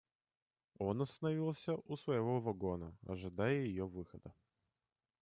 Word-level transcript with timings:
Он 0.79 1.03
остановился 1.03 1.75
у 1.75 1.95
своего 1.95 2.39
вагона, 2.41 2.97
ожидая 3.05 3.57
ее 3.65 3.85
выхода. 3.85 4.33